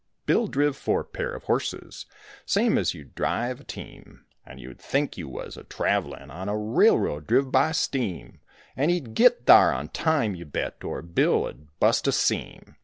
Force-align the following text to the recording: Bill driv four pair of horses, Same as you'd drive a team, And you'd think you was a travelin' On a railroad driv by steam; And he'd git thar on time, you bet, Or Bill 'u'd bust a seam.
Bill 0.25 0.47
driv 0.47 0.75
four 0.75 1.03
pair 1.03 1.31
of 1.31 1.43
horses, 1.43 2.07
Same 2.43 2.79
as 2.79 2.95
you'd 2.95 3.13
drive 3.13 3.59
a 3.59 3.63
team, 3.63 4.25
And 4.43 4.59
you'd 4.59 4.81
think 4.81 5.15
you 5.15 5.29
was 5.29 5.57
a 5.57 5.63
travelin' 5.63 6.31
On 6.31 6.49
a 6.49 6.57
railroad 6.57 7.27
driv 7.27 7.51
by 7.51 7.71
steam; 7.73 8.39
And 8.75 8.89
he'd 8.89 9.13
git 9.13 9.45
thar 9.45 9.71
on 9.71 9.89
time, 9.89 10.33
you 10.33 10.45
bet, 10.45 10.83
Or 10.83 11.03
Bill 11.03 11.43
'u'd 11.47 11.67
bust 11.79 12.07
a 12.07 12.11
seam. 12.11 12.77